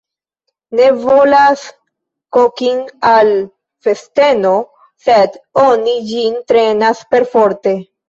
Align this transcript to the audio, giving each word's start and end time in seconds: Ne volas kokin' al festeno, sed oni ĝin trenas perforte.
Ne 0.77 0.85
volas 1.03 1.65
kokin' 2.39 2.81
al 3.11 3.31
festeno, 3.89 4.57
sed 5.07 5.41
oni 5.69 5.99
ĝin 6.13 6.45
trenas 6.51 7.09
perforte. 7.15 7.81